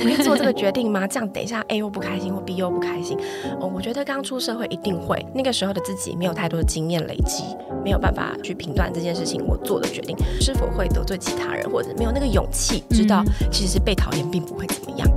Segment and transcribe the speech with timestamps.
[0.00, 1.06] 我会做这个决定吗？
[1.08, 3.18] 这样等一下 A 又不开心，或 B 又不开心。
[3.60, 7.44] 哦，我觉得刚出社会一定会，那个时候的自己没有太多的经验累积，
[7.84, 15.08] 没有办法去评断这件事情我做的决定是否会得罪其他人，或者没有那个勇气知道其实被讨厌并不会怎么样。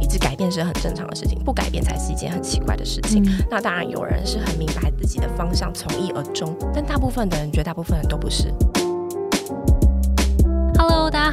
[0.00, 3.22] 一直改变是很正常的事情，不改变才是一件很奇怪的事情。
[3.50, 8.52] 那当然有人是很明白自己的方向，从一而终，但大部分的人，绝大部分人都不是。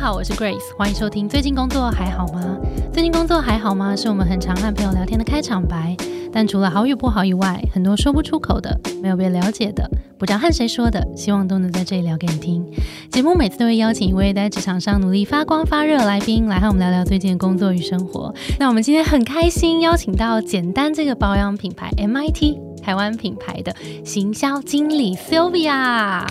[0.05, 1.27] 好，我是 Grace，欢迎收听。
[1.27, 2.59] 最近工作还好吗？
[2.93, 3.95] 最近工作还好吗？
[3.95, 5.97] 是我们很常和朋友聊天的开场白。
[6.31, 12.63] 但除了好与不好以外，很多说不出口的，没有被了解的，不知道和谁说的，希望都能在这里聊给你听。
[13.09, 18.31] 节目每次都会邀请一位在职场上努力发光发热的来宾，来和我们聊聊最近的工作与生活。
[18.59, 26.27] 那我们今天很开心邀请到简单这个保养品牌 MIT 台湾品牌的行销经理 Sylvia。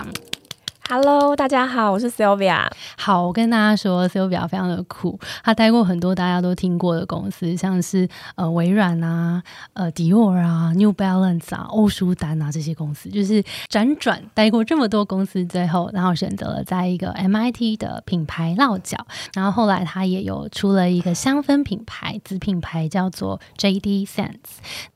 [0.86, 2.68] Hello，大家好，我是 Sylvia。
[2.98, 18.98] 好，我跟大家说，Sylvia 非常的酷，她待过很多大家都听过的公司，像是呃微软啊、呃迪奥啊、New Balance 啊、欧舒丹啊这些公司，就是辗转待过这么多公司，最后然后选择了在一个 MIT 的品牌落脚，
[19.32, 24.34] 然后后来他也有出了一个香氛品牌子品牌叫做 JD Sense，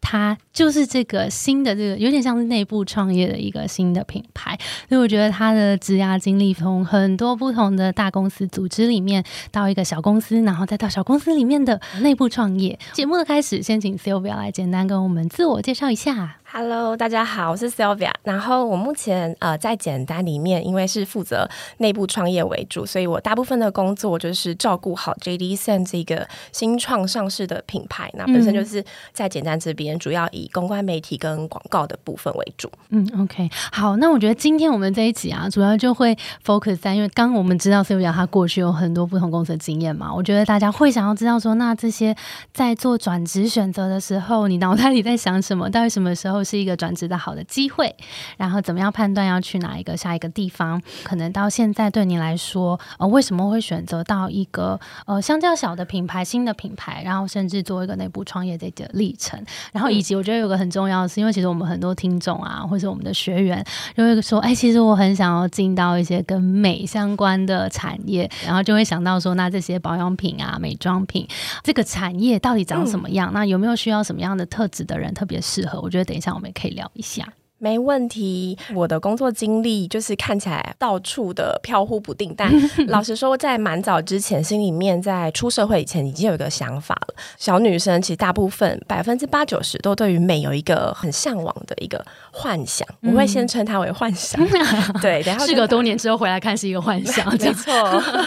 [0.02, 5.77] 它就是这个新的这个有点像是内部创业的一个新的品牌，所以我觉得它的。
[5.78, 12.78] 职涯经历从很多不同的大公司组织里面到一个小公司，然后再到小公司里面的内部创业。
[12.92, 16.36] 节目的开始，先请 Sylvia 来简单跟我们自我介绍一下。
[16.50, 18.10] Hello，大家好，我是 Sylvia。
[18.22, 21.46] 然后我目前呃在简单里面，因为是负责
[21.76, 28.10] 内部创业为主，所以我大部分的工作就是照顾好 JD Sen 这个新创上市的品牌。
[28.14, 28.82] 那本身就是
[29.12, 32.72] 在简单这边，主要以公关媒体跟广告的部分为主。
[32.88, 33.98] 嗯，OK，好。
[33.98, 42.16] 那我觉得今天我们这一集啊，主要就会 focus 在，因为刚我们知道 Sylvia 她过去有很多不同公司的经验嘛，我觉得大家会想要知道说，那这些
[42.54, 45.68] 在做转职选择的时候，你脑袋里在想什么？
[45.68, 46.37] 到底什么时候？
[46.42, 47.94] 是一个转职的好的机会，
[48.36, 50.80] 然后怎么样判断要去哪一个下一个地方？
[51.04, 59.42] 可能到现在对你来说，呃，为什么会选择到一个呃相较小的品牌、新的品牌，然后甚至做一个内部创业这个历程？
[59.72, 63.64] 然后以及我觉得有个很重要的是，因为其实我们很多听众啊，或者我们的学员
[63.96, 71.26] 就会说，哎，其实我很想要进到一些跟美相关的产业，然后就会想到说，那这些保养品啊、美妆品
[71.62, 73.32] 这个产业到底长什么样？
[73.32, 75.80] 那有没有需要什么样的特质的人特别适合？
[75.80, 76.27] 我觉得等一下。
[76.28, 77.32] 那我们可以聊一下。
[77.58, 82.52] 没问题，我的工作经历就是看起来到处的飘忽不定，但
[82.86, 87.14] 老实说，在蛮早之前，心里面在出社会以前已经有一个想法了。
[87.36, 94.40] 小女生其实大部分百分之八九十都对于美有一个很向往的一个幻想，我会先称它为幻想。
[95.02, 97.74] 对，然后事隔多年之后回来看是一个幻想，没错。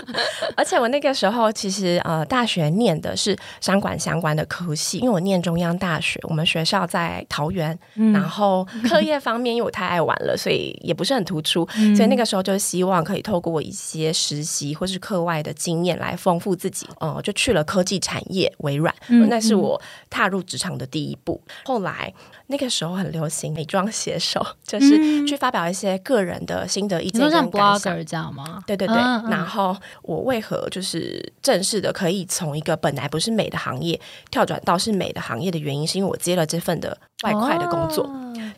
[0.57, 7.79] 而且我那个时候其实呃大学念的是商管相关的科系，因为我念中央大学，我们学校在桃园，
[8.13, 9.20] 然后课业。
[9.21, 11.65] 方面，因为我太爱玩了，所以也不是很突出，
[11.95, 16.85] 所以那个时候就希望可以透过一些实习或是课外的经验来丰富自己。
[16.99, 18.93] 哦，就去了科技产业微软，
[19.29, 21.39] 那是我踏入职场的第一步。
[21.65, 22.13] 后来
[22.47, 28.63] 那个时候很流行美妆写手，就是去发表一些个人的心得意见跟感想，这样吗？
[28.65, 28.95] 对对对。
[28.95, 33.99] 然后我为何就是正式的可以从一个本来不是美的行业
[34.31, 38.09] 跳转到是美的行业的原因，是因为我接了这份的外快的工作。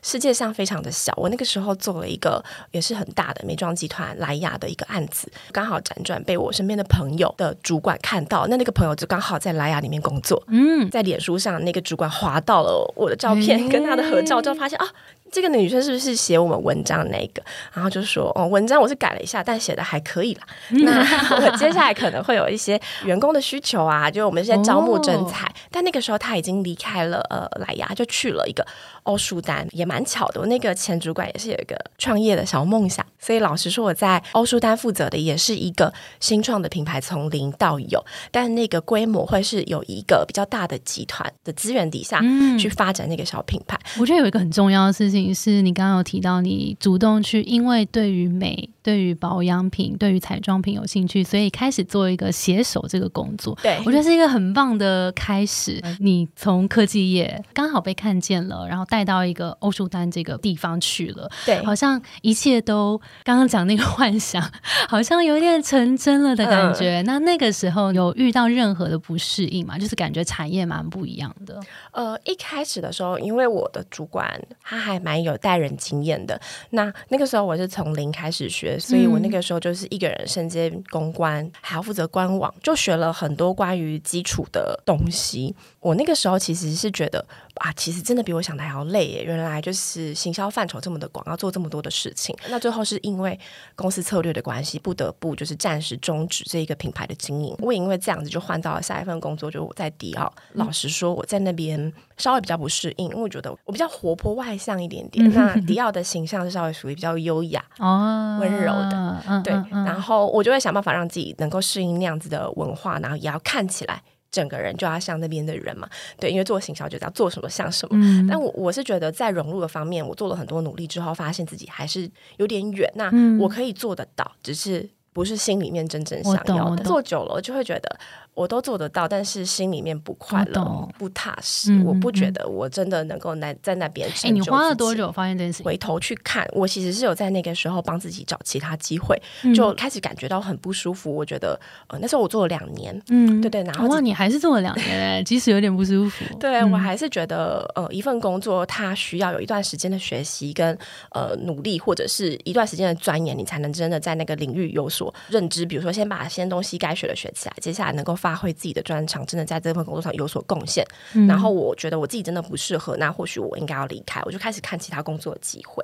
[0.04, 14.88] 世界上非常的小，我那个时候做了一个也是很大的美妆集团莱雅的一个案子，刚好辗转被我身边的朋友的主管看到，那那个朋友就刚好在莱雅里面工作，嗯，在脸书上那个主管划到了我的照片跟他的合照，就发现啊。
[15.34, 17.42] 这个女生是不是写我们文章那个？
[17.74, 20.44] 然后就说哦，文章我是改了一下，但写的还可以啦。
[20.70, 21.00] 那
[21.36, 25.52] 我接下来可能会有一些员工的需求啊，就我们现在招募人才。
[25.72, 28.64] 但那个时候他已经离开了呃莱雅，就去了一个
[29.04, 30.40] 欧舒丹，也蛮巧的。
[30.40, 42.22] 我那个前主管也是有一个创业的小梦想，所以老实说，我在欧舒丹负责的也是一个新创的品牌，从零到有，但那个规模会是有一个比较大的集团的资源底下
[42.60, 43.80] 去发展那个小品牌。
[43.98, 45.34] 我觉得有一个很重要的事情。
[45.34, 53.58] 是你刚刚有提到，你主动去，因为对于美、对于保养品、对于彩妆品有兴趣，所以开始做一个携手这个工作。
[53.64, 55.82] 对我觉得是一个很棒的开始。
[56.00, 61.30] 你从科技业刚好被看见了，然后带到一个欧舒丹这个地方去了。
[61.46, 64.44] 对，好像一切都刚刚讲那个幻想，
[64.90, 67.02] 好像有点成真了的感觉。
[67.04, 69.78] 那那个时候有遇到任何的不适应吗？
[69.78, 71.60] 就是感觉产业蛮不一样的。
[71.92, 76.40] 呃，一开始的时候，因为我的主管他还蛮有带人经验的，
[76.72, 85.56] 那那个时候我是从零开始学学，所以我那个时候就是一个人身兼公关，还要负责官网，就学了很多关于基础的东西。
[85.80, 87.26] 我那个时候其实是觉得
[87.56, 89.24] 啊，其实真的比我想的还要累耶。
[89.24, 92.34] 原来就是行销范畴这么的广，要做这么多的事情。
[92.50, 93.38] 那最后是因为
[93.76, 97.54] 公司策略的关系，不得不就是暂时终止这一个品牌的经营。
[97.60, 100.34] 我也因为这样子就换到了下一份工作，就我在迪奥。
[100.54, 105.30] 老实说，我在那边稍微比较不适应，因为我觉得我比较活泼外向一点点。
[105.34, 109.54] 那迪奥的形象是稍微属于比较优雅、哦温柔的，对。
[109.72, 114.02] 然后我就会想办法让自己能够适应那样子的文化，然后也要看起来。
[114.32, 115.88] 整个人就要像那边的人嘛，
[116.20, 118.26] 对，因为做行销就要做什么像什么。
[118.28, 122.92] 但我我是觉得在融入的方面，我做了很多努力之后，发现自己还是有点远。
[122.96, 126.84] 那我可以做得到，只是不是心里面真正想要的。
[126.84, 128.00] 做久了就会觉得。
[128.34, 131.78] 我都做得到，但是心里面不快乐、不踏实。
[131.86, 134.10] 我不觉得我真的能够在在那边。
[134.24, 135.62] 哎，你花了多久发现这件事？
[135.64, 139.22] 回头去看，我其实是有在那个时候帮自己找其他机会，
[139.54, 141.14] 就开始感觉到很不舒服。
[141.16, 143.62] 我觉得，呃，那时候我做了两年，嗯，对对。
[143.64, 146.26] 然后哇，你还是做了两年， 即使有点不舒服。
[146.40, 150.76] 对我还是觉得，呃，一份工作它需要有一段时间的学习跟
[151.12, 155.66] 呃努力，或者是一段时间的钻研，你才能真的在那个领域有所认知。
[155.68, 158.18] 比如说，先把先东西该学的学起来，接下来能够。
[158.24, 160.82] 发挥自己的专长，真的在这份工作上有所贡献。
[161.28, 164.22] 然后我觉得我自己真的不适合，那或许我应该要离开。
[164.24, 165.84] 我就开始看其他工作的机会。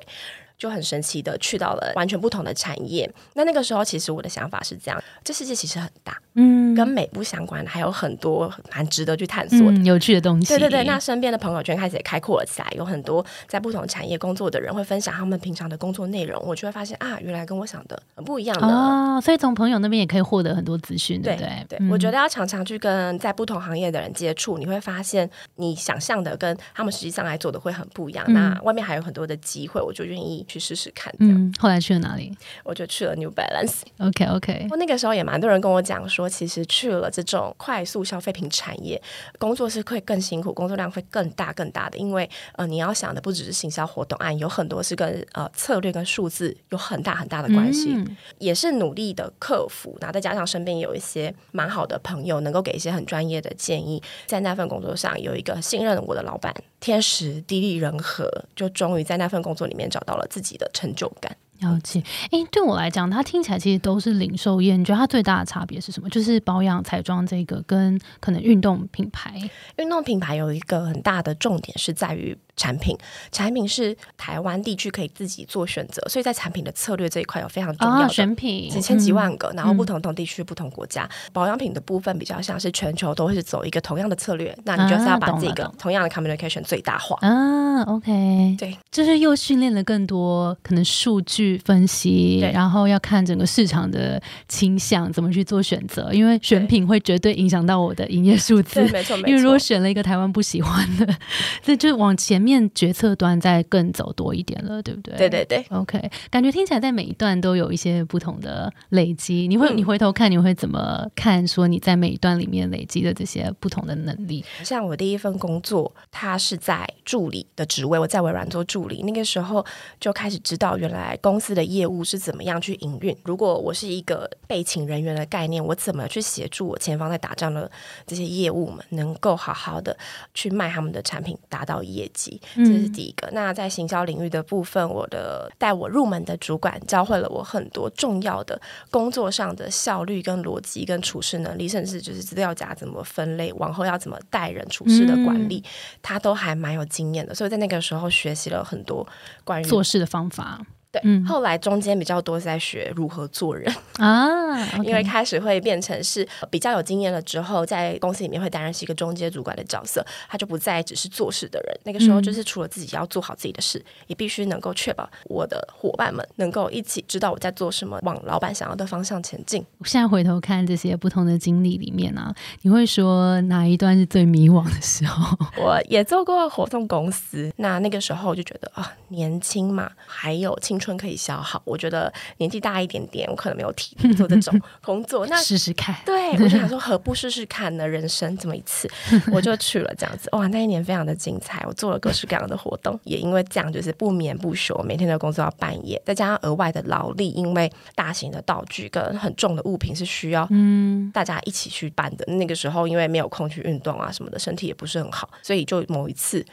[0.60, 3.10] 就很神奇的去到了完全不同的产业。
[3.32, 10.48] 那那个时候，其实我的想法是这样：这世界其实很大，嗯，跟美不相关，还有很多蛮值得去探索的有趣的东西。
[10.48, 19.18] 对对对，那身边的朋友圈开始也开阔了起来，有很多在不同产业工作的人会分享他们平常的工作内容，我就会发现啊，原来跟我想的很不一样的哦。
[19.18, 21.66] 所以从朋友那边也可以获得很多资讯，对对？
[21.70, 28.30] 对，我觉得要常常去跟在不同行业的人接触，你会发现你想象的跟他们实际上来做的会很不一样。
[28.32, 31.14] 那外面还有很多的机会，我就愿意去试试看。
[31.18, 32.36] 嗯，后来去了哪里？
[32.64, 33.82] 我就去了 New Balance。
[33.98, 34.66] OK OK。
[34.70, 39.00] 我那个时候也蛮多人跟我讲说，其实去了这种快速消费品产业，
[39.38, 41.96] 工作是会更辛苦，工作量会更大更大的。
[41.98, 47.96] 因为呃，你要想的不只是行销活动案，有很多是跟呃策略跟数字有很大很大的关系，
[48.38, 49.96] 也是努力的克服。
[50.00, 61.08] 然后再加上身边有一些蛮好的朋友，能够给一些很专业的建议，在那份工作上有一个信任我的老板，天时地利人和，就终于在那份工作里面找到了自己的成就。
[61.20, 61.36] 感。
[61.60, 64.78] 了解，哎，对我来讲，它听起来其实都是零售业。
[64.78, 66.08] 你觉得它最大的差别是什么？
[66.08, 69.34] 就是保养、彩妆这个跟可能运动品牌。
[69.76, 72.34] 运动品牌有一个很大的重点是在于。
[72.60, 72.94] 产品
[73.32, 81.08] 产品是台湾地区可以自己做选择，所以在产品的策略这一块有非常重要的选品，几千几万个，然后不同同地区、不同国家。
[81.32, 87.16] 保养品的部分比较像是全球都会是走一个同样的策略，那你就是要把这个同样的 communication 最大化。
[87.26, 87.82] 啊。
[87.86, 99.28] OK，对，就是又训练了更多可能数据分析，然后要看整个市场的倾向，怎么去做选择，因为选品会绝对影响到我的营业数字，没错，没错。
[99.30, 101.16] 因为如果选了一个台湾不喜欢的，
[101.64, 102.49] 这就往前面。
[102.50, 105.16] 面决策端再更走多一点了，对不对？
[105.16, 109.46] 对对对，OK，感觉听起来在每一段都有一些不同的累积。
[109.46, 111.46] 你会你回头看，你会怎么看？
[111.46, 114.44] 说你在每一段里面累积的这些不同的能力。
[114.64, 119.64] 像我第一份工作，它是在助理的职位，我在微软做助理，那个时候
[119.98, 123.16] 就开始知道原来公司的业务是怎么样去营运。
[123.24, 127.70] 如果我是一个被请人员的概念，我怎么去协助我前方在打仗的
[128.06, 129.96] 这些业务们，能够好好的
[130.34, 132.29] 去卖他们的产品，达到业绩。
[132.54, 133.28] 这是第一个。
[133.32, 138.60] 那在行销领域的部分，我的带我入门的主管教会了我很多重要的
[138.90, 145.64] 工作上的效率、跟逻辑、跟处事能力，甚至就是资料夹怎么分类，往后要怎么带人处事的管理，
[146.02, 147.34] 他都还蛮有经验的。
[147.34, 149.06] 所以在那个时候学习了很多
[149.44, 150.60] 关于做事的方法。
[150.92, 161.80] 对，后来中间比较多是在学如何做人啊， 因为开始会变成是比较有经验了之后，在公司里面会担任是一个中间主管的角色，他就不再只是做事的人。
[161.84, 169.64] 那个时候就是除了自己要做好自己的事，也必须能够确保我的伙伴们能够一起知道我在做什么，往老板想要的方向前进。
[169.84, 175.38] 现在回头看这些不同的经历里面呢，你会说哪一段是最迷惘的时候？
[175.56, 180.79] 我也做过活动公司，那那个时候就觉得啊，年轻嘛，还有青。
[180.80, 185.26] 春可以消耗，我觉得年纪大一点点，我可能没有体力做这种 工作。
[185.26, 187.86] 那试试看，对我就想说， 何不试试看呢？
[187.86, 188.90] 人生这么一次，
[189.32, 189.94] 我就去了。
[189.96, 202.24] 这样子，哇，那一年非常的精彩，我做了各式各样的活动，也因为这样，就是不眠不休，每天的工作到半夜，再加上额外的劳力，因为大型的道具跟很重的物品是需要嗯大家一起去搬的。
[202.26, 206.44] 那个时候，因为没有空去运动啊什么的，身体也不是很好，所以就某一次。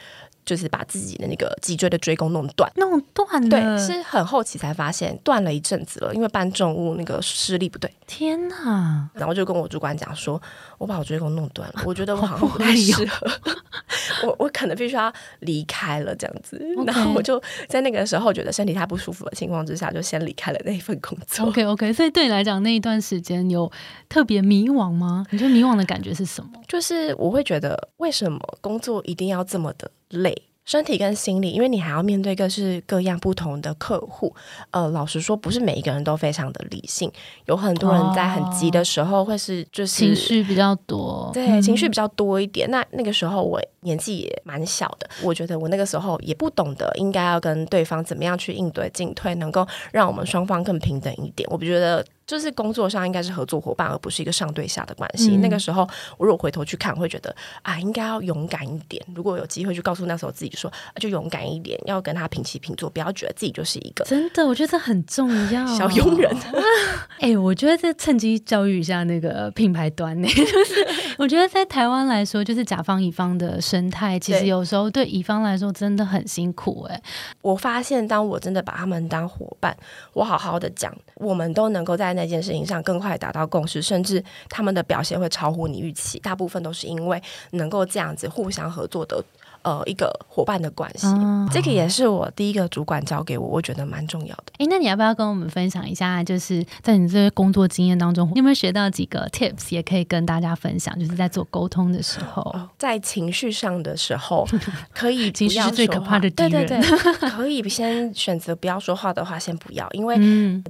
[0.48, 7.88] 就是把自己的那个脊椎的椎弓弄断，弄断了，对，是很很后期才发现断了一阵子了，因为搬重物那个施力不对。
[8.06, 9.08] 天哪！
[9.14, 10.40] 然后就跟我主管讲说，
[10.76, 13.30] 我把我椎弓弄断了， 我觉得我好像不太适合，
[14.26, 16.60] 我我可能必须要离开了这样子。
[16.84, 21.46] 然后我就在那个时候觉得身体太不舒服的情况之下，就先离开了那一份工作。
[21.46, 23.70] OK OK，所以对你来讲那一段时间有
[24.08, 25.24] 特别迷惘吗？
[25.30, 26.50] 你觉得迷惘的感觉是什么？
[26.66, 30.42] 就是我会觉得为什么工作一定要这么的累？
[30.64, 34.36] 身体跟心理，因为你还要面对各式各样不同的客户。
[34.70, 37.10] 呃，老实说，不是每一个人都非常的理性，
[37.46, 42.70] 有很多人在很急的时候会是就是情绪比较多，对，情绪比较多一点。
[42.70, 51.48] 那那个时候我年纪也蛮小的，我觉得我那个时候也不懂得应该要跟对方怎么样去应对进退，能够让我们双方更平等一点。
[51.50, 52.04] 我不觉得。
[52.28, 55.38] 就是工作上应该是合作伙伴，而不是一个上对下的关系。
[55.38, 59.02] 那个时候，我如果回头去看，会觉得啊，应该要勇敢一点。
[59.14, 64.46] 如果有机会去告诉那时候自己说，就勇敢一点，要跟他平起平坐，不要觉得自己就是一个真的。
[64.46, 66.30] 我觉得这很重要，小佣人。
[67.18, 76.86] 哎，我觉得这趁机教育一下那个品牌端呢， 就是我觉得在台湾来说，就是甲方乙方的生态，其实有时候对乙方来说真的很辛苦。
[76.90, 77.02] 哎，
[77.40, 79.74] 我发现当我真的把他们当伙伴，
[80.12, 82.17] 我好好的讲，我们都能够在。
[82.18, 86.18] 那件事情上更快达到共识，甚至他们的表现会超乎你预期。
[86.18, 87.22] 大部分都是因为
[87.52, 89.24] 能够这样子互相合作的。
[89.62, 91.06] 呃，一个伙伴的关系，
[91.52, 94.44] 这个也是我第一个主管教给我，我觉得蛮重要的。
[94.58, 96.22] 哎，那你要不要跟我们分享一下？
[96.22, 100.98] 就是在你这些工作经验当中，你有没有学到几个 tips，也可以跟大家分享？
[100.98, 104.46] 就是在做沟通的时候，在情绪上的时候，
[104.94, 106.66] 可以情绪是最可怕的敌人。
[106.66, 110.16] 对对对， 可以先选择不要说话的话，先不要，因为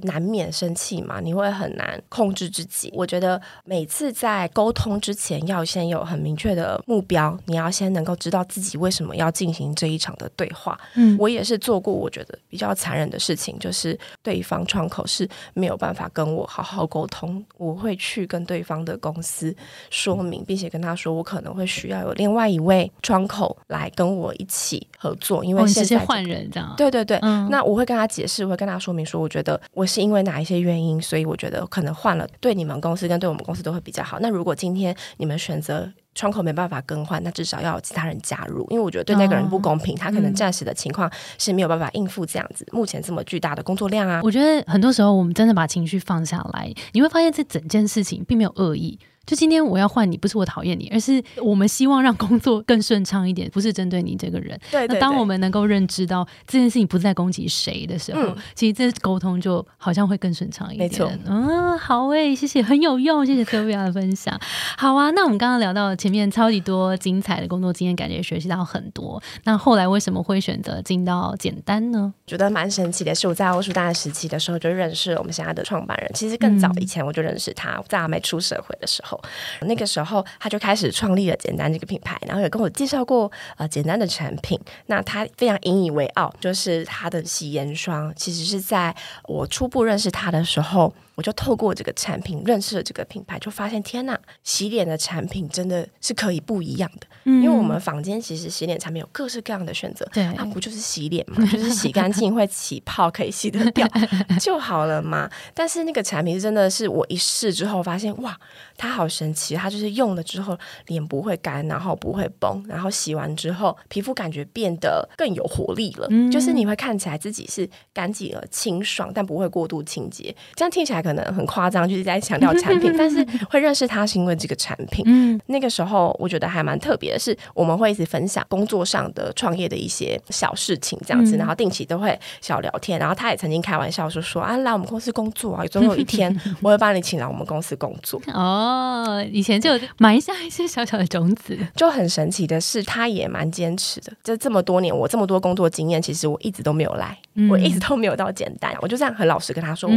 [0.03, 2.91] 难免生气嘛，你会很难控制自己。
[2.95, 10.79] 我觉得每次在沟通之前，要先有很明确的目标，你要先能够知道自己为什么要进行这一场的对话？
[10.95, 19.55] 嗯，我也是做过，我觉得比较残忍的事情，就是对方窗口是没有办法跟我好好沟通，我会去跟对方的公司
[19.89, 26.73] 说明，并且跟他说，我可能会需要有另外一位窗口来跟我一起合作，因为现在换人这样。
[26.77, 27.19] 对对对，
[27.49, 34.19] 那我会跟他解释，我会跟他说明说，我觉得我是因为哪一些原因，所以我觉得可能换了，对你们公司跟对我们公司都会比较好。
[34.19, 35.91] 那如果今天你们选择。
[36.19, 44.19] 窗口没办法更换，那至少要有其他人加入，因为我觉得对那个人不公平，他可能暂时的情况是没有办法应付这样子目前这么巨大的工作量啊。
[44.21, 48.99] 我觉得很多时候我们真的把情绪放下来，你会发现这整件事情并没有恶意。
[49.29, 54.59] 就今天我要换你，不是我讨厌你，而是我们希望让工作更顺畅一点，不是针对你这个人。
[54.71, 60.89] 对，那当我们能够认知到这件事情不是在攻击谁的时候，其实这沟通就好像会更顺畅一点。
[60.89, 64.35] 没错，嗯，好诶，谢谢，很有用，谢谢 Sylvia 的分享。
[64.75, 69.21] 好啊，那我们刚刚聊到前面超级多精彩的工作经验，感觉学习到很多。
[69.43, 72.11] 那后来为什么会选择进到简单呢？
[72.25, 76.09] 觉得蛮神奇的是，我在欧舒大时期的时候就认识了我们现在的创办人。
[76.15, 79.18] 其实更早以前我就认识他，在还没出社会的时候。
[79.61, 84.59] 那个时候，他就开始创立了简单这个品牌，然后也跟我介绍过呃简单的产品。
[84.87, 88.95] 那他非常引以为傲，就是他的洗颜霜，其实是在
[89.25, 90.93] 我初步认识他的时候。
[91.19, 97.05] 我就透过这个产品认识了这个品牌，就发现天呐，洗脸的产品真的是可以不一样的。
[97.25, 103.85] 因为我们房间其实洗脸产品有各式各样的选择，对，啊不就是洗脸嘛， 就是洗干净会起泡，可以洗得掉
[104.39, 105.29] 就好了嘛。
[105.53, 108.39] 但是那个产品真的是我一试之后发现，哇，
[108.77, 109.55] 它好神奇！
[109.55, 110.57] 它就是用了之后
[110.87, 120.33] 脸不会干，然后不会崩，然后洗完之后皮肤感觉变得更有活力了，就是你会看起来自己是干净而清爽，但不会过度清洁。
[120.55, 125.03] 这样听起来可能很夸张，就是在强调产品， 但是会认识他是因为这个产品。
[125.07, 127.19] 嗯，那个时候我觉得还蛮特别的。
[127.19, 132.97] 是我们会一直分享工作上的创业的一些小事情，这样子，然后定期都会小聊天。
[132.99, 141.57] 然后他也曾经开玩笑说：“说啊，来我们公司工作啊，总有一天 我会把你请来我们公司工作。”哦，以前就埋下一些小小的种子。
[141.75, 144.11] 就很神奇的是，他也蛮坚持的。
[144.23, 147.17] 这这么多年，我这么多工作经验，其实我一直都没有来，
[147.49, 148.73] 我一直都没有到简单。
[148.81, 149.89] 我就这样很老实跟他说：“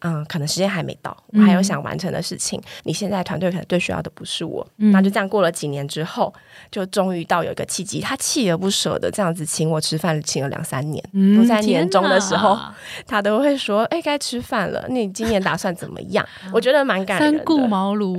[0.00, 2.60] 嗯，可能时间还没到，我还有想完成的事情。
[2.82, 6.32] 你现在团队可能最需要的不是我。”那就这样过了几年之后。
[6.70, 11.02] 就终于到有一个契机，他锲而不舍的这样子请我吃饭，请了两三年。
[11.36, 12.56] 都在年终的时候，
[13.06, 14.86] 他都会说：“哎，该吃饭了。
[14.88, 17.38] 你今年打算怎么样？” 我觉得蛮感人的。
[17.38, 18.14] 三顾茅庐，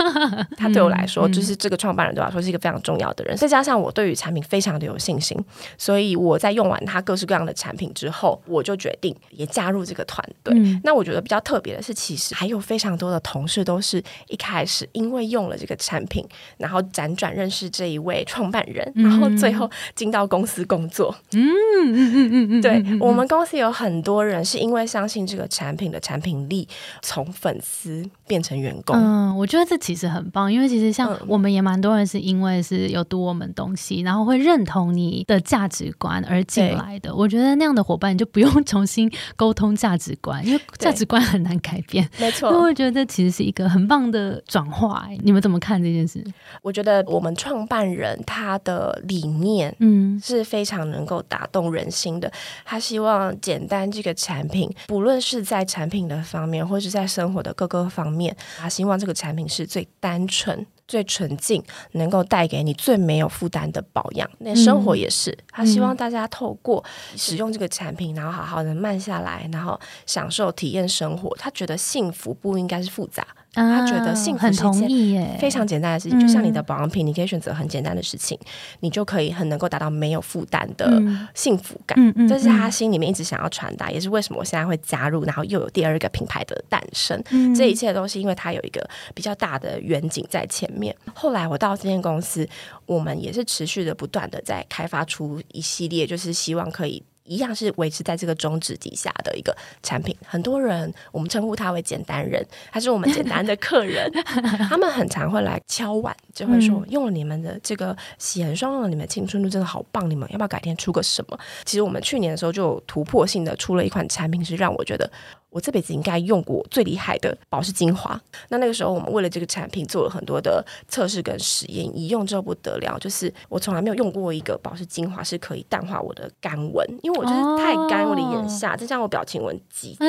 [0.56, 3.36] 他对我来说，就是这个创办人对我来说是一个非常重要的人。
[3.36, 5.36] 再加上我对于产品非常的有信心，
[5.76, 10.54] 所以我在用完他各式各样的产品之后，我就决定也加入这个团队。
[10.84, 11.69] 那我觉得比较特别。
[11.70, 21.14] 别的是，其实还有非常多的同事都是一开始因为用了这个产品，然后辗转认识这一位创办人，然后最后进到公司工作。
[21.32, 21.48] 嗯
[21.84, 26.66] 嗯嗯嗯嗯，对我们公司有很多人是因为相信这个产品的产品力，
[27.02, 28.96] 从粉丝变成员工。
[28.96, 37.14] 嗯，我觉得这其实很棒，因为其实像我们也蛮多人是因为是有读我们东西，然后会认同你的价值观而进来的。
[37.14, 42.08] 我觉得那样的伙伴，你就不用 重新沟通价值观，因为价值观很难改变。
[42.18, 45.08] 没错，我觉得这其实是一个很棒的转化。
[45.22, 46.24] 你们怎么看这件事？
[46.62, 52.30] 我觉得我们创办人他的理念，嗯，是非常能够打动人心的。
[52.64, 60.66] 他希望简单这个产品，不论是在产品的方面，或是在生活的各个方面，他希望这个产品是最单纯。
[60.90, 64.28] 最纯净，能够带给你最没有负担的保养。
[64.38, 66.84] 那生活也是，他希望大家透过
[67.16, 71.32] 使用这个产品，然后好好的慢下来，然后享受体验生活。
[71.36, 73.24] 他觉得幸福不应该是复杂。
[73.52, 78.38] 他觉得幸福是一件非常简单的事情，就像你的保养品，你可以选择很简单的事情，
[78.80, 81.02] 你就可以很能够达到没有负担的
[81.34, 81.98] 幸福感。
[82.28, 87.20] 这是他心里面一直想要传达，也是为什么我现在会加入，然后又有第二个品牌的诞生。
[87.54, 90.94] 这一切都是因为他有一个比较大的远景在前面。
[91.14, 92.48] 后来我到这间公司，
[92.86, 97.02] 我们也是持续的不断的在开发出一系列，就是希望可以。
[97.30, 100.14] 一样是维持在这个宗旨底下的一个产品。
[100.26, 104.10] 很多人我们称呼他为简单人，他是我们简单的客人。
[104.68, 110.10] 他们很常会来敲碗，就会说用了你们的这个洗颜霜，用了你们青春露，真的好棒！
[110.10, 111.38] 你们要不要改天出个什么？
[111.64, 115.08] 其实我们去年的时候就有突破性的出了一款产品，是让我觉得。
[115.50, 118.18] 我这辈子应该用过最厉害的保湿精华。
[118.48, 130.06] 那那个时候，我们为了这个产品做了很多的测试跟实验，一用之后不得了，就是我从来没有用过一个保湿精华是可以淡化我的干纹，因为我就是太干，我的眼下再加上我表情纹极大。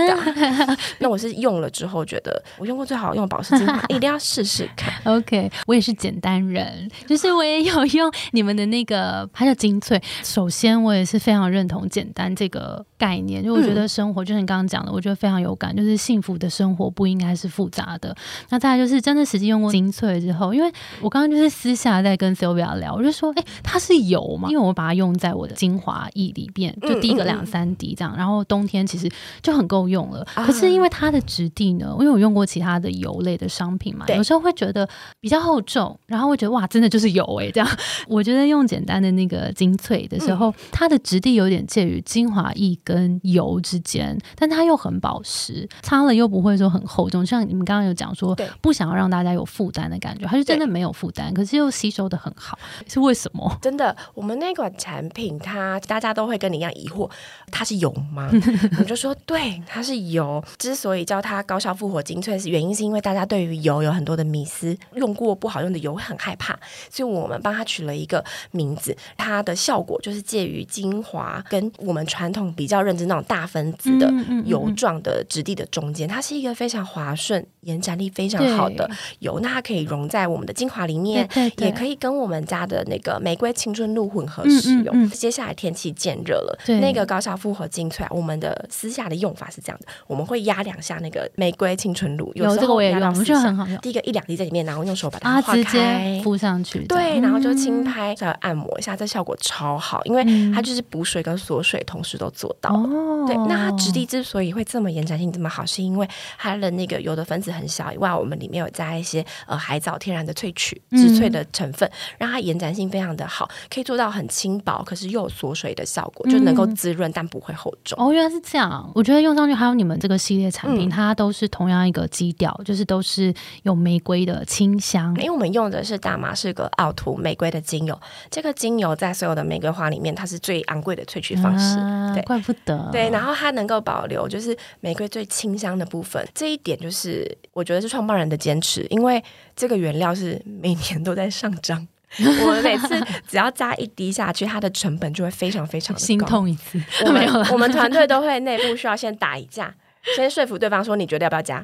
[0.99, 4.93] 那我是用了之后觉得，我用过最好用的保湿精华， 一定要试试看。
[5.05, 10.01] OK，我也是简单人，就是我也有用你们的那个，它叫精粹。
[10.23, 15.41] 首先，我也是非常认同简单这个概念，就我觉得生活就是你刚刚讲的，我觉得非常。
[15.41, 18.15] 有感，就是幸福的生活不应该是复杂的。
[18.49, 24.47] 那再来就是真的实际用过精粹之后，因为我刚刚就是私下在跟 Sylvia 聊，我就说，哎，它是油嘛？
[24.51, 29.09] 因为我把它用在我的精华液里边，就滴个两三滴这样，然后冬天其实
[29.41, 30.23] 就很够用了。
[30.35, 34.87] 可是因为它的质地呢，因为我用过其他的油类的商品嘛，有时候会觉得
[35.19, 37.67] 比较厚重，然后会觉得哇，真的就是油哎，这样。
[38.07, 42.90] 我觉得用简单的那个精粹的时候，它的质地有点介于精华液跟
[43.23, 45.21] 油之间，但它又很保。
[45.23, 53.49] 湿擦了又不会说很厚重，像你们刚刚有讲说，不想要让大家有负担的感觉，它是真的没有负担，可是又吸收的很好，是为什么？
[53.61, 57.09] 真的，我们那款产品，它大家都会跟你一样疑惑，
[57.51, 58.29] 它是油吗？
[58.79, 60.43] 我就说对，它是油。
[60.57, 66.57] 之所以叫它高效复活精粹，是原因是因为大家对于油有很多的迷思，用过不好用的油会很害怕，
[66.89, 74.11] 所以我们帮它取了一个名字，它的效果就是介于精华跟我们传统比较认知那种大分子的
[74.45, 75.11] 油状的。
[75.11, 78.89] 呃，质地的中间，它是一个非常滑顺、延展力非常好的
[79.19, 85.09] 油，那它可以溶在我们的精华里面，也可以跟我们家的那个玫瑰青春露混合使用。
[85.09, 93.77] 接下来天气渐热了，那个高效复合精粹，我们的私下的用法是这样的：我们会压两下那个玫瑰青春露，有时候我也用，我觉得很好用。
[93.79, 102.70] 第一个一两滴在里面，然后用手把它化开，敷上去，对，然后就轻拍再按摩一下，这效果超好，因为它就是补水跟锁水同时都做到。
[102.73, 105.01] 哦，对，那它质地之所以会这么延。
[105.11, 106.07] 展性这么好，是因为
[106.37, 117.97] 它的那个油的分子很小以外，我们里面有加一些呃海藻天然的萃取植萃的成分，让它延展性非常的好，可以做到很轻薄，可是又有锁水的效果，就能够滋润但不会厚重。
[117.99, 118.89] 哦，原来是这样。
[118.95, 125.13] 我觉得用上去还有你们这个系列产品，它都是同样一个基调，就是都是有玫瑰的清香。
[125.15, 131.75] 因为我们用的是大马士革奥图玫瑰的精油，这个精油在所有的玫瑰花里面，它是最昂贵的萃取方式。
[132.13, 132.89] 对，怪不得。
[132.91, 139.23] 对，然后它能够保留，就是玫玫瑰最清香的部分，这一点就是我觉得是创办人的坚持，因为
[139.55, 141.87] 这个原料是每年都在上涨，
[142.19, 146.77] 我们每次只要加一滴下去，它的成本就会非常非常心痛一次。
[147.07, 149.73] 我们我们团队都会内部需要先打一架。
[150.15, 151.63] 先说服对方说你觉得要不要加？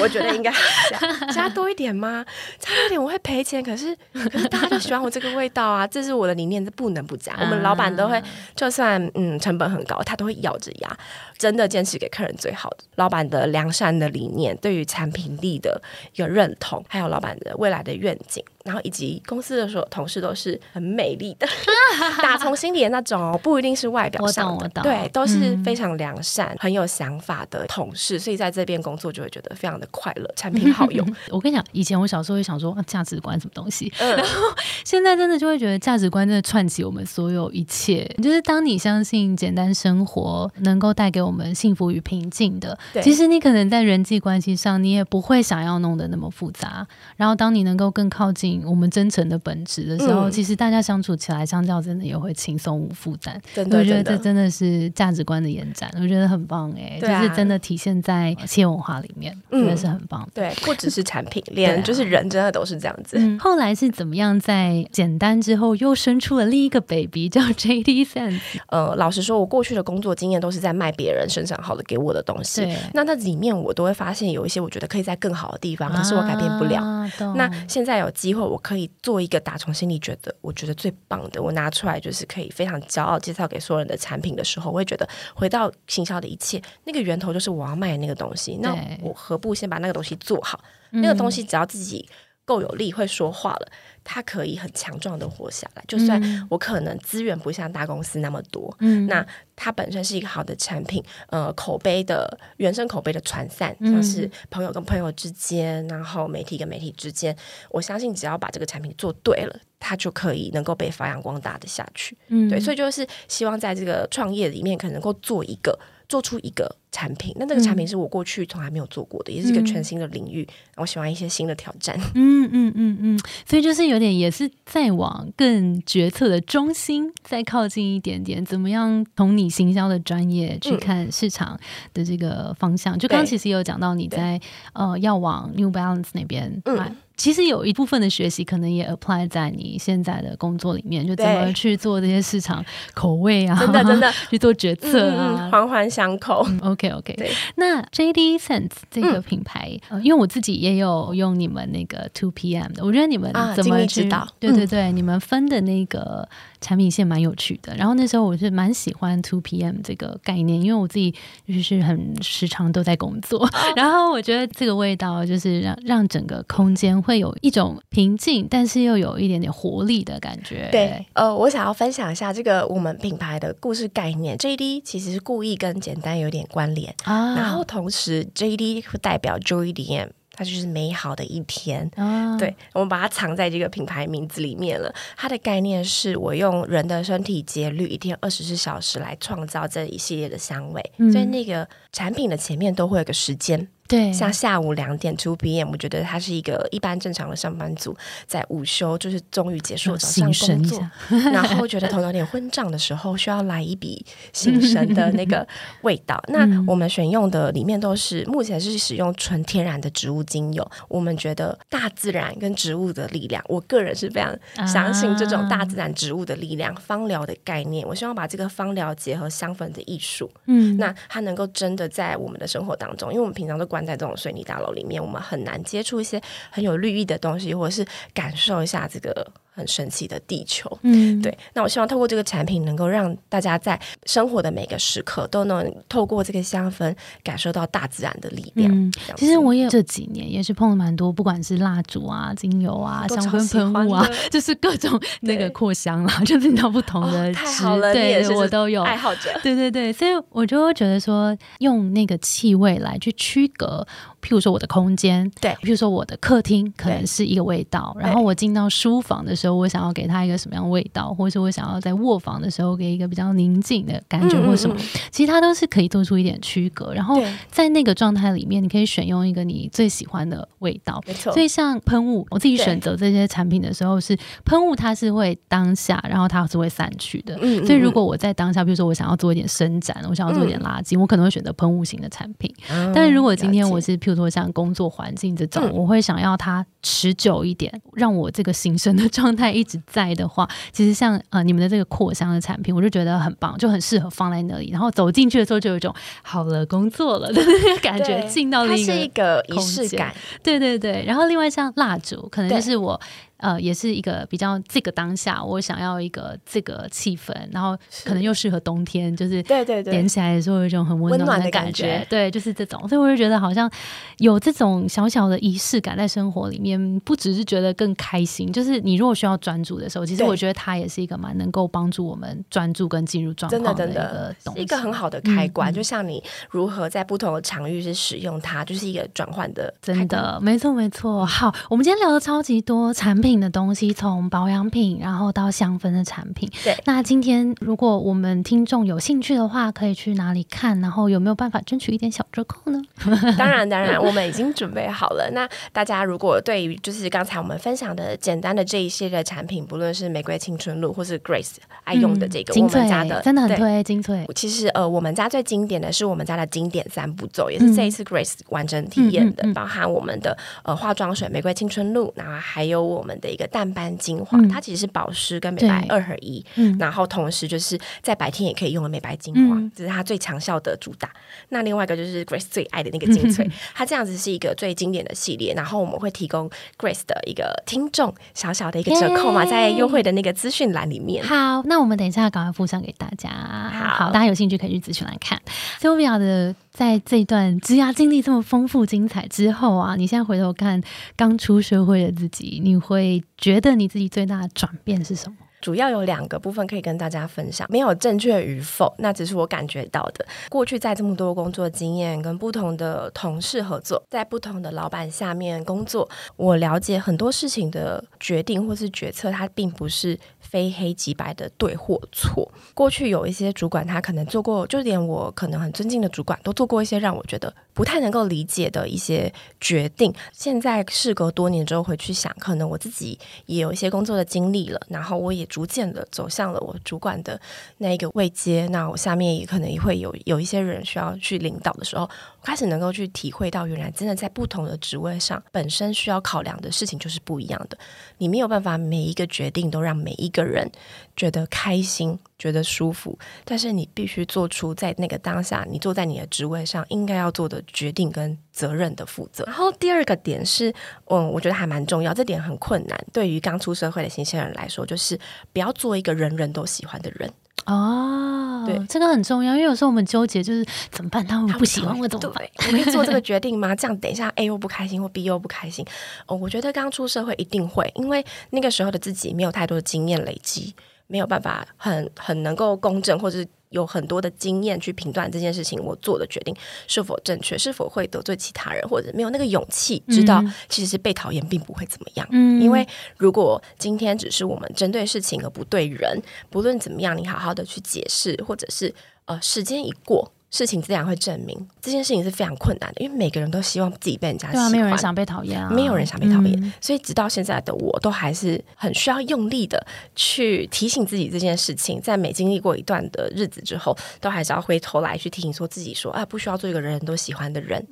[0.00, 0.50] 我觉得应该
[0.90, 2.24] 加，加多一点吗？
[2.58, 7.36] 加多一点我会赔钱，可是可是大家都喜欢我这个味道啊，这是我的理念，是不能不加。
[7.40, 8.22] 我们老板都会，
[8.56, 10.98] 就算嗯成本很高，他都会咬着牙，
[11.38, 12.78] 真的坚持给客人最好的。
[12.96, 15.80] 老板的良善的理念，对于产品力的
[16.14, 18.44] 一个认同，还有老板的未来的愿景。
[18.68, 21.48] 然后以及公司的所有同事都是很美丽的，
[22.20, 31.16] 打从心里的那种哦，不一定是外表上的，对，都是非常良善、很有想法的同事，所以在这边工作就会觉得非常的快乐，产品好用。
[31.32, 34.42] 我跟你讲，以前我小时候会想说价值观什么东西，然后
[34.84, 38.04] 现在真的就会觉得价值观真的串起我们所有一切。
[38.22, 46.86] 就是当你相信简单生活能够带给我们幸福与平静的，其实你可能在人际关系上你也不会想要弄得那么复杂。
[47.16, 53.40] 然后当你能够更靠近我们真诚的本质的时候，其实大家相处起来相较真的也会轻松无负担。
[53.54, 60.28] 真的，我觉得这真的是价值观的延展，我觉得很棒哎，就是真的体现在企业文化里面，真的是很棒。
[60.34, 63.18] 对，不只是产品，连 就是人真的都是这样子。
[63.38, 68.40] 后来是怎么样在简单之后又生出了另一个 baby 叫 JD Sense？
[68.68, 72.66] 呃，老实说，我过去的工作经验都是在卖别人生产好的给我的东西。
[72.94, 77.08] 那那里面我都会发现有一些我觉得可以在更好的地方，可是我改变不了。
[77.34, 88.56] 那现在有机会，我可以做一个打从心里觉得我觉得最棒的，我拿出来就是可以非常骄傲介绍给所有人的产品的时候，我会觉得回到行销的一切，那个源头就是我要卖的那个东西。
[88.62, 90.58] 那我何不先把那个东西做好？
[90.90, 92.08] 那个东西只要自己
[92.48, 93.68] 够有力，会说话了。
[94.10, 107.36] 它可以很强壮的活下来，就算我可能资源不像大公司那么多，嗯，那它本身是一个好的产品，呃，口碑的原生口碑的传散，像是朋友跟朋友之间，然后媒体跟媒体之间，
[107.68, 115.78] 我相信只要把这个产品做对了，它就可以能够被发扬光大的下去，嗯，对，所以就是希望在这个创业里面，可能能够做一个。
[116.08, 120.46] 做出一个产品，那这个产品是我过去从来没有做过的，也是一个全新的领域。
[120.76, 121.98] 我喜欢一些新的挑战。
[122.14, 128.44] 嗯嗯嗯嗯，所以就是有点也是在往更决策的中心再靠近一点点。
[128.44, 131.58] 怎么样从你行销的专业去看市场
[131.92, 132.98] 的这个方向？
[132.98, 134.40] 就刚刚其实有讲到你在
[134.72, 136.96] 呃要往 New Balance 那边嗯。
[137.18, 146.46] 其实有一部分的学习可能也 apply 在你现在的工作里面，就怎么去做这些市场口味啊，真的真的 去做决策啊，环环相扣。
[146.78, 154.26] OK OK，那 JD Sense 这个品牌，因为我自己也有用你们那个 Two PM 的，我觉得你们怎么知道？
[154.38, 156.28] 对对对，你们分的那个。
[156.60, 161.14] 产品线蛮有趣的，然后那时候我是蛮喜欢 Two PM 这个概念，因为我自己
[161.46, 170.68] 就是很时常都在工作，然后我觉得这个味道就是让让整个空间会有一种平静，但是又有一点点活力的感觉。
[170.70, 174.36] 对，呃，我想要分享一下这个我们品牌的故事概念。
[174.36, 180.10] JD 其实是故意跟简单有点关联啊，然后同时 JD 会代表 Joy DM。
[180.38, 181.90] 它就是美好的一天，
[182.38, 184.94] 对我们把它藏在这个品牌名字里面了。
[185.16, 193.66] 它的概念是我用人的身体节律，一天二十四小时来创造这一系列的香味，所以那个产品的前面都会有个时间。
[193.88, 197.96] 对，像下午两点 two p.m.，我觉得他是一个一般正常的上班族，
[198.26, 200.90] 在午休就是终于结束早上工作，
[201.32, 205.46] 然后觉得头有点昏胀的时候，需要来一笔醒神的那个
[205.82, 206.22] 味道。
[206.28, 210.70] 那我们选用的里面都是目前是使用纯天然的植物精油。
[210.88, 217.86] 我们觉得大自然跟植物的力量，我个人是非常相信这种大自然植物的力量，芳疗的概念。
[217.88, 229.26] 我希望把这个芳疗结合香氛的艺术，嗯，那它能够真的在我们的生活当中，因为我们平常都在这种水泥大楼里面，我们很难接触一些很有绿意的东西，或者是感受一下这个。
[229.58, 231.36] 很神奇的地球，嗯，对。
[231.52, 236.94] 那我希望透过这个产品，能够让大家在生活的每个时刻都能透过这个香氛，
[237.24, 238.70] 感受到大自然的力量。
[238.72, 247.32] 嗯，其实我也这几年也是碰了蛮多，不管是蜡烛啊、精油啊、香氛喷雾啊，就是各种 那个扩香啦，就听到不同的。
[247.32, 249.30] 太好了，对，我都有爱好者。
[249.42, 253.84] 对对对，所以我就会觉得说，用那个气味来去区隔，
[254.22, 259.47] 譬如说我的空间，对，譬如说我的客厅可能是一个味道，然后我进到书房的时候。
[259.54, 264.76] 我想要给他一个什么样的味道，或者是我想要在卧房的时候给一个比较宁静的感觉，或什么，
[265.10, 266.92] 其实它都是可以做出一点区隔。
[266.92, 271.02] 然后在那个状态里面，你可以选用一个你最喜欢的味道。
[271.06, 271.32] 没错。
[271.32, 277.38] 所以像喷雾，我自己选择这些产品的时候，是喷雾它是会当下，然后它是会散去的。
[277.40, 277.64] 嗯。
[277.66, 282.52] 所以如果我在当下，比如说我想要做一点伸展，我想要做一点拉筋，我可能会选择喷雾型的产品。
[282.94, 289.37] 但是如果今天我是譬如说像工作环境这种，我会想要它持久一点，让我这个新生的状态。
[289.38, 294.70] 态一直在的话，其实像呃你们的这个扩香的产品，我就觉得很棒，就很适合放在那里。
[294.70, 300.12] 然后走进去的时候，就有一种好了工作了的那个感觉，进到了是一个仪式感。
[300.42, 301.04] 对对对。
[301.06, 303.00] 然后另外像蜡烛，可能就是我
[303.38, 313.70] 呃，也是一个比较这个当下，我想要一个这个气氛，然后可能又适合冬天，就是对对对，点起来的时候有一种很温暖的感觉，对，就是这种，所以我就觉得好像
[314.16, 325.18] 有这种小小的仪式感在生活里面，不只是觉得更开心，就是你如果需要专注的时候，其实我觉得它也是一个蛮能够帮助我们专注跟进入状况的一个东西，一个很好的。
[325.28, 331.26] 开关，就像你如何在不同的场域是使用它，就是一个转换的，真的，没错没错。
[331.26, 336.48] 好，我们今天聊的超级多产品的东西，从保养品，然后到香氛的产品。
[336.62, 340.80] 对，那今天如果我们听众有兴趣的话，可以去哪里看？
[340.80, 342.80] 然后有没有办法争取一点小折扣呢？
[343.36, 345.28] 当然，当然，我们已经准备好了。
[345.32, 354.24] 那大家如果对于就是刚才我们分享的简单的这一系列产品，不论是玫瑰青春露或是 Grace 爱用的这个我们家的，真的很推精粹。
[354.34, 371.10] 其实呃，我们家最经典的是我们家的经典三步骤，也是这一次 Grace 完整体验的，包含我们的呃化妆水玫瑰青春露，然后还有我们的一个淡斑精华，它其实是保湿跟美白二合一，嗯然后同时就是在白天也可以用的美白精华，这是它最强效的主打。
[371.50, 381.24] 那另外一个就是 Grace 最爱的那个精粹， 它这样子是一个最经典的系列，然后我们会提供 Grace 的一个听众小小的一个折扣嘛，在优惠的那个资讯栏里面。
[381.24, 383.28] 好，那我们等一下赶快附上给大家。
[383.28, 385.40] 好，大家有兴趣可以去资讯栏看。
[385.80, 390.80] Sylvia 的在这段职涯经历这么丰富精彩之后啊，你现在回头看
[391.16, 395.36] 刚出社会的自己，你会觉得你自己最大的转变是什么？
[395.60, 400.24] 主要有两个部分可以跟大家分享，没有正确与否，那只是我感觉到的。
[400.48, 410.16] 过去在这么多工作经验，跟不同的同事合作，在不同的老板下面工作，我了解很多事情的决定或是决策，它并不是。
[410.50, 412.50] 非黑即白的对或错。
[412.74, 420.12] 过去有一些主管，他可能做过，就连我可能很尊敬的主管，都做过一些让我觉得不太能够理解的一些决定。
[420.32, 427.40] 现在事隔多年之后回去想，可能我自己也有一些工作的经历了，然后我也逐渐的走向了我主管的
[427.76, 428.66] 那一个位阶。
[428.72, 432.10] 那我下面也可能也会有有一些人需要去领导的时候，
[432.42, 437.78] 开始能够去体会到，原来真的在不同的职位上，本身需要考量的事情就是不一样的。
[438.16, 440.38] 你没有办法每一个决定都让每一个。
[440.38, 440.70] 个人
[441.16, 449.44] 觉得开心、觉得舒服，但是你必须做出在那个当下，你坐在你的职位上应该要做的决定跟责任的负责。
[449.44, 450.72] 然后第二个点是，
[451.06, 452.98] 嗯，我觉得还蛮重要，这点很困难。
[453.12, 455.18] 对于刚出社会的新鲜人来说，就是
[455.52, 457.30] 不要做一个人人都喜欢的人。
[457.66, 461.26] 哦，对，这个很重要，因为有时候我们纠结就是怎么办？
[461.26, 462.42] 他们不喜欢我怎么办？
[462.66, 463.74] 我可以做这个决定吗？
[463.74, 465.84] 这样等一下 A 又不开心，或 B 又不开心。
[466.26, 470.74] 哦，我觉得刚出社会一定会，因为那个时候的自己没有太多的经验累积，
[471.08, 473.48] 没有办法很很能够公正，或者是。
[473.70, 482.26] 有很多的经验去评断这件事情，我做的决定是否正确，是否会得罪其他人，或者没有那个勇气知道，其实是被讨厌并不会怎么样。
[482.30, 486.18] 嗯，因为如果今天只是我们针对事情而不对人，
[486.48, 488.94] 不论怎么样，你好好的去解释，或者是
[489.26, 490.32] 呃，时间一过。
[490.50, 499.82] 事情自然会证明这件事情是非常困难的，因为每个人都希望自己被人家喜欢，没有人想被讨厌啊，没有人想被讨厌，所以直到现在的我都还是很需要用力的
[500.14, 507.82] 去提醒自己这件事情，在每经历过一段的日子之后，都还是要回头来去提醒说自己说啊，不需要做一个人人都喜欢的人，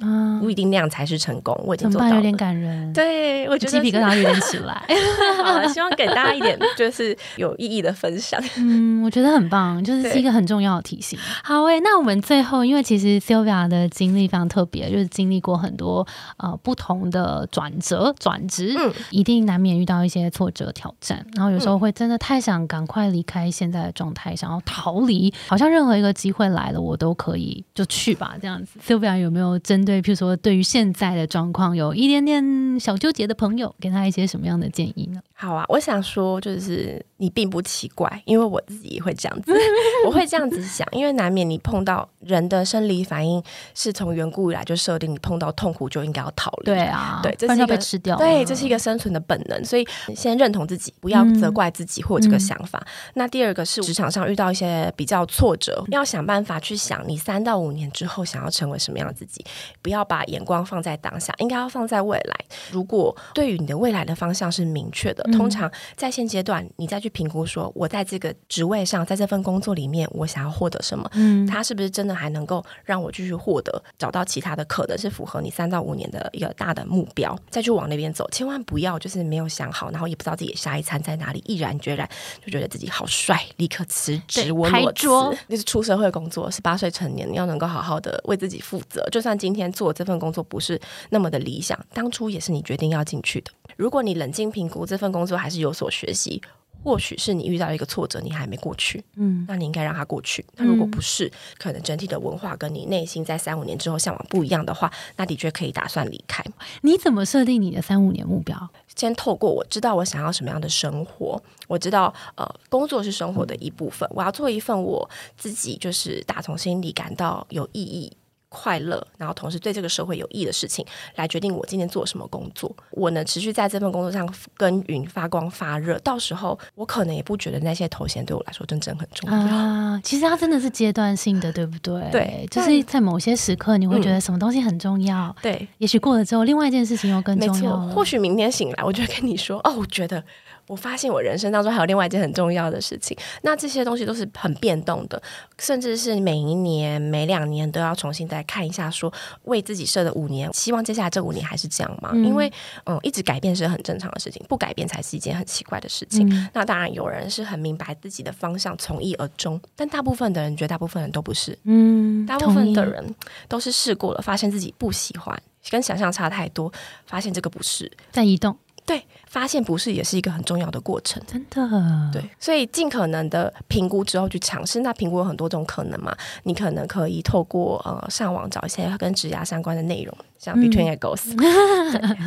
[0.41, 1.59] 不一定那样才是成功。
[1.65, 4.87] 我已经做到，有点感人，对我觉得鸡皮疙瘩有点起来。
[5.43, 8.39] 好，希望给大家一点就是有意义的分享。
[8.57, 11.19] 嗯，我觉得很棒，就是是一个很重要的提醒。
[11.43, 13.07] 好诶，那我们最后因为其实。
[13.27, 18.75] Sylvia 的经历非常特别，就是经历过很多呃不同的转折、转职，
[19.11, 21.25] 一定难免遇到一些挫折、挑战。
[21.35, 28.79] 然后有时候会真的太想赶快离开现在的状态，想要逃离，好像任何一个机会来了，我都可以就去吧这样子。
[28.87, 35.21] Sylvia 有没有针对，譬如说对于现在的状况有一点点小纠结的朋友，给他一些什么样的建议呢？
[35.39, 39.53] 好啊，我想说就是你并不奇怪，因为我自己也会这样子，
[40.07, 43.43] 我会这样子想，因为难免你碰到人的生理反反应
[43.75, 46.67] 是从远古以来就设定，你碰到痛苦就应该要逃离。
[46.67, 48.15] 对啊，对，这是一个吃掉。
[48.19, 49.65] 对，这是一个生存的本能。
[49.65, 52.87] 所以先认同自己，不要责怪自己或这个想法。
[53.15, 59.43] 那第二个是职场上遇到一些比较挫折，要想办法去想你三到五年之后想要成为什么样的自己。
[59.81, 62.37] 不要把眼光放在当下，应该要放在未来。
[62.71, 71.11] 如果对于你的未来的方向是明确的，通常在现阶段你再去评估说，我在这个职位上，在这份工作里面，我想要获得什么？
[71.15, 73.11] 嗯，他是不是真的还能够让我。
[73.17, 78.29] 继续获得，找到其他的可能是符合你三到五年的一个大的目标，再去往那边走。
[78.31, 82.07] 千万不要就是没有想好，然后也不知道自己下一餐在哪里，毅然决然
[82.45, 85.09] 就觉得自己好帅，立刻辞职，我裸辞。
[85.47, 89.03] 那是出社会工作，十八岁成年，你要能够好好的为自己负责。
[89.11, 93.51] 就算今天做这份工作不是那么的理想，当初也是你决定要进去的。
[93.77, 96.41] 如果你冷静评估这份工工作还是有所学习。
[96.85, 100.45] 或许是你遇到一个挫折，你还没过去，嗯，那你应该让它过去。
[100.55, 106.45] 那如果不是，可能整体的文化跟你内心在三五年之后向往不一样的话，那的确可以打算离开。
[106.83, 108.57] 你怎么设定你的三五年目标？
[108.95, 118.17] 先透过我知道我想要什么样的生活，我知道呃，工作是生活的一部分，我要做一份我自己就是打从心里感到有意义。
[118.49, 120.85] 快乐，然后同时对这个社会有益的事情，
[121.17, 122.75] 来决定我今天做什么工作。
[122.91, 130.01] 我能持续在这份工作上耕耘、发光发热，到时候我可能也不觉得那些头衔对我来说真正很重要啊。
[130.05, 132.11] 其实它真的是阶段性的，对不对？
[132.11, 135.67] 对，就是在某些时刻你会觉得什么东西很重要，对。
[135.79, 137.77] 也许过了之后，另外一件事情又更重要。
[137.89, 140.23] 或许明天醒来，我就跟你说，哦，我觉得。
[140.67, 145.21] 我发现我人生当中还有另外一件很重要的事情，那这些东西都是很变动的，
[145.59, 149.13] 甚至是每一年、每两年都要重新再看一下，说
[149.45, 152.11] 为自己设的五年，希望接下来这五年还是这样吗？
[152.15, 152.53] 因为
[152.85, 156.29] 嗯，一直改变是很正常的事情，不改变才是一件很奇怪的事情。
[156.53, 161.57] 那当然有人是很明白自己的方向，从一而终，但大部分的人，绝大部分人都不是。
[161.65, 163.15] 嗯，大部分的人
[163.49, 166.73] 都是试过了，发现自己不喜欢，跟想象差太多，
[167.07, 168.57] 发现这个不是在移动。
[168.87, 172.11] 对，发现不是也是一个很重要的过程，真的。
[172.13, 174.81] 对，所以尽可能的评估之后去尝试。
[174.81, 176.17] 那评估有很多种可能嘛？
[176.45, 181.35] 你可能可以透过呃上网找一些跟职涯相关的内容，像 Between a Goals。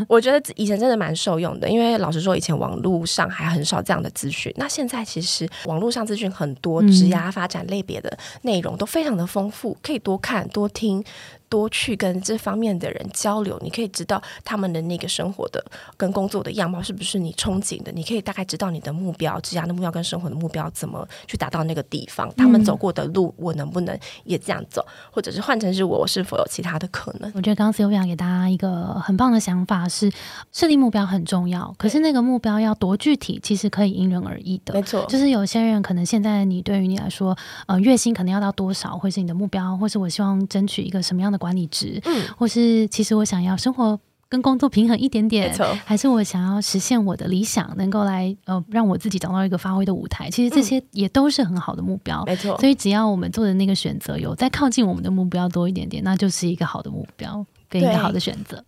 [0.09, 4.53] 我觉得以前真的蛮受用的，因为老实说，以前网络上还很少这样的资讯。
[4.57, 11.01] 那现在其实网络上资讯很多，职涯发展类别的内容都非常的丰富，可以多看多听。
[11.49, 15.63] 多去跟这方面的人交流，你可以知道他们的那个生活的
[15.97, 17.91] 跟工作的样貌是不是你憧憬的。
[17.91, 22.31] 你可以大概知道你的目标、职业的目标跟生活的目标怎么去达到那个地方。
[22.37, 24.85] 他们走过的路，我能不能也这样走？
[25.11, 27.31] 或者是换成是我，是否有其他的可能？
[27.35, 30.11] 我觉得刚刚给大家一个很棒的想法是，
[30.51, 34.73] 设定目标很重要，可是那个目标要多具体，其实可以因人而异的。
[34.73, 37.35] 没错，就是有些人可能现在你对于你来说，
[37.65, 45.51] 呃，月薪可能要到多少或是你的目标，或是我希望争取一个什么样的管理职，嗯，或是其实我想要生活跟工作平衡一点点，
[45.83, 52.55] 还是我想要实现我的理想，能够来呃让我自己找到一个发挥的舞台，其实这些也都是很好的目标，没错。
[52.59, 57.43] 所以只要我们做的那个选择有再靠近我们的目标多一点点，那就是一个好的目标。
[57.69, 58.63] 给一个好的选择，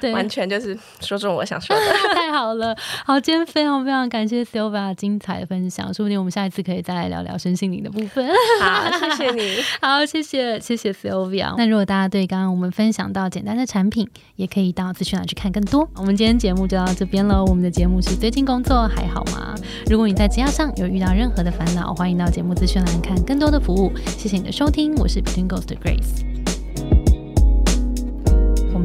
[0.00, 1.82] 对，完全就是说中我想说的，
[2.14, 2.76] 太好了。
[3.06, 8.28] 好，今天非常非常感谢 Silva 精彩的分享，说不定我们下一次可以再来聊聊身心灵的部分。
[8.60, 11.54] 好，谢谢你， 好，谢谢谢谢 Silva。
[11.56, 15.88] 那如果大家对刚刚我们分享到简单的产品，也可以到资讯栏去看更多。
[15.94, 17.44] 我们今天节目就到这边了。
[17.44, 19.54] 我们的节目是最近工作还好吗？
[19.88, 23.92] 如果你在职业上有遇到任何的烦恼，欢迎到节目资讯栏看更多的服务。
[24.06, 26.37] 谢谢你的收听，我是 Between Ghost Grace。